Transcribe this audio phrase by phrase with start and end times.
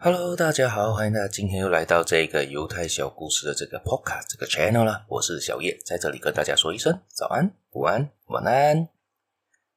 [0.00, 5.04] Hello，大家好，欢迎大家今天又来到这个犹太小故事的这个 Podcast 这个 channel 了。
[5.08, 8.88] 我是小叶，在这里跟大家说一声早安、午安、晚安。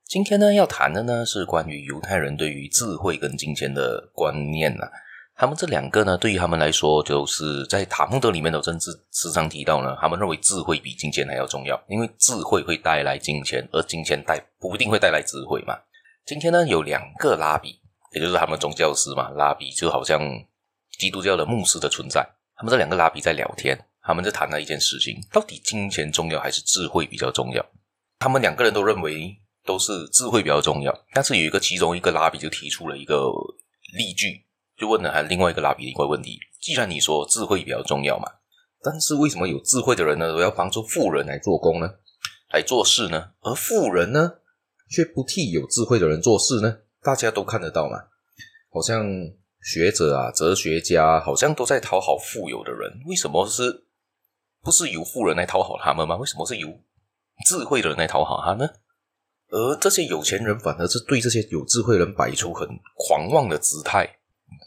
[0.06, 4.88] 今天呢，要谈的呢是关于犹太人对于智慧跟金钱的观念呐。
[5.36, 15.80] 他们这两个呢，对于他们来说，就是在塔木德里面的政治时常提到呢，他们认为智慧比金钱还要重要，因为智慧会带来金钱，而金钱带不一定会带来智慧嘛。
[16.28, 17.80] 今天呢，有两个拉比，
[18.12, 20.22] 也就是他们宗教师嘛，拉比就好像
[20.98, 22.28] 基督教的牧师的存在。
[22.56, 27.66] 他们这两个拉比在聊天，他们就谈了一件事情：到底金钱重要还是智慧比较重要？
[28.20, 29.36] 他们两个人都认为
[29.66, 33.32] 都是智慧比较重要，但是有一个其中一个拉比就提出了一个
[33.98, 34.46] 例句。
[34.78, 38.28] 就问了还另外一个拉比的一个问题：既然你说智慧比较重要嘛，
[38.82, 41.88] 但是为什么有智慧的人呢，都要帮助富人来做工呢，
[42.52, 43.34] 来做事呢？
[43.42, 44.38] 而富人呢，
[44.90, 46.78] 却不替有智慧的人做事呢？
[47.02, 47.98] 大家都看得到嘛，
[48.72, 49.06] 好像
[49.62, 53.86] 学者啊、哲学家好像都在讨好富有的人，为什么是
[54.62, 56.16] 不是由富人来讨好他们吗？
[56.18, 56.80] 为什么是由
[57.46, 58.70] 智慧的人来讨好他呢？
[59.50, 64.18] 而这些有钱人反而是对这些有智慧人摆出很狂妄的姿态。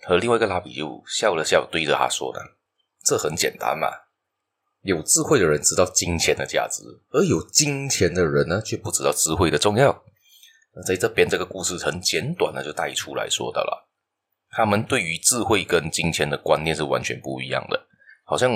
[0.07, 2.41] 和另外一个拉比就笑了笑，对着他说的
[3.05, 3.89] ：“这很简单嘛，
[4.83, 10.05] 有智慧的人知道金钱的价值，而有金钱的人呢，却不知道智慧的重要。
[10.83, 13.89] 在这边，这个故事很简短的就带出来说的了。
[14.51, 17.87] 他们对于智慧跟金钱的观念是完全不一样的。
[18.25, 18.51] 好像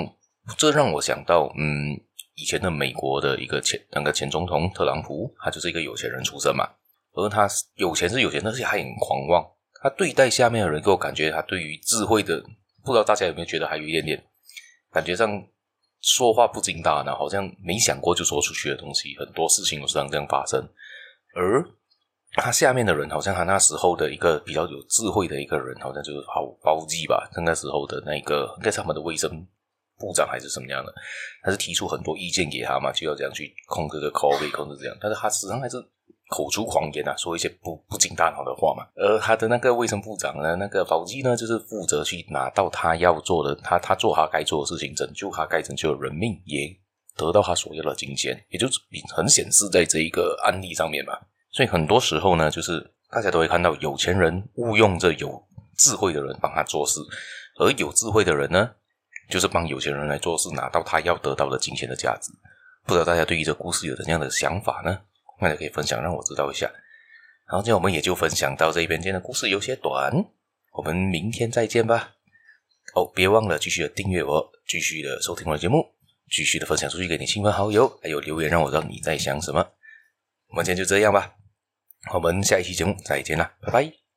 [0.56, 2.00] 这让我想到，嗯，
[2.34, 6.68] 以前的美国的一个前那个前总统特朗普，他就是一个有钱人出身嘛，
[7.12, 9.44] 而他有钱是有钱，但是还很狂妄。”
[9.80, 12.40] 他对待下面的人，给我感觉他对于智慧的，
[12.84, 14.20] 不知道大家有没有觉得还有一点点
[14.90, 15.40] 感觉上
[16.00, 20.68] 说话不经大脑，好像没想过就说出去的东西，很多事情都是这样发生。
[21.36, 21.64] 而
[22.34, 29.30] 他下面的人，好像他那时候的一个比较有智慧的一个人，好像就是好包记吧，那时候的那个应该是他们的卫生
[29.98, 30.92] 部长还是什么样的，
[31.42, 35.76] 他是提出很多意见给他嘛，就要这样去控制这个 COVID，控制这样，但是他实际上还是。
[36.30, 38.86] 口出狂言啊，说一些不不经大脑的话嘛。
[38.96, 46.68] 而他的那个卫生部长呢，那个保基呢，就是负责去拿到他要做的，他他做他该做的事情，拯救他该拯救的人命，也
[47.16, 48.78] 得到他所要的金钱，也就是
[49.16, 51.14] 很显示在这一个案例上面嘛。
[51.50, 55.42] 所以很多时候呢，就是大家都会看到有钱人误用着有
[55.76, 57.00] 智慧的人帮他做事，
[57.58, 58.70] 而有智慧的人呢，
[59.30, 62.30] 就是帮有钱人来做事，拿到他要得到的金钱的价值。
[62.84, 65.00] 不知道大家对于这故事有怎样的想法呢？
[65.40, 66.70] 大家可以分享，让我知道一下。
[67.46, 69.00] 好，今天我们也就分享到这边。
[69.00, 70.12] 今天的故事有些短，
[70.72, 72.14] 我们明天再见吧。
[72.94, 75.86] 哦，别忘了继续的订阅我，继续的收听我的节目，
[76.30, 79.66] 继续的分享出去给你亲朋好友，还有留言让我知道你在想什么。
[80.48, 81.34] 我们今天就这样吧，
[82.14, 84.07] 我们下一期节目再见啦，拜拜。